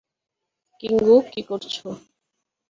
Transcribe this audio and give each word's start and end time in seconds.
কিঙ্গো, 0.79 1.15
কী 1.31 1.41
করছ? 1.49 1.75